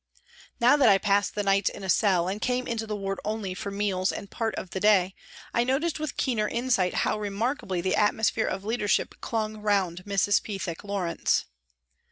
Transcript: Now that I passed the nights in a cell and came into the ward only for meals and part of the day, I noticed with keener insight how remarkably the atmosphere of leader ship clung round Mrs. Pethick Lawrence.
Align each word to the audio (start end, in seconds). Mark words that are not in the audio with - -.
Now 0.59 0.77
that 0.77 0.89
I 0.89 0.97
passed 0.97 1.35
the 1.35 1.43
nights 1.43 1.69
in 1.69 1.83
a 1.83 1.87
cell 1.87 2.27
and 2.27 2.41
came 2.41 2.65
into 2.65 2.87
the 2.87 2.95
ward 2.95 3.19
only 3.23 3.53
for 3.53 3.69
meals 3.69 4.11
and 4.11 4.31
part 4.31 4.55
of 4.55 4.71
the 4.71 4.79
day, 4.79 5.13
I 5.53 5.63
noticed 5.63 5.99
with 5.99 6.17
keener 6.17 6.47
insight 6.47 6.95
how 7.05 7.19
remarkably 7.19 7.81
the 7.81 7.95
atmosphere 7.95 8.47
of 8.47 8.65
leader 8.65 8.87
ship 8.87 9.13
clung 9.21 9.57
round 9.57 10.03
Mrs. 10.05 10.41
Pethick 10.43 10.83
Lawrence. 10.83 11.45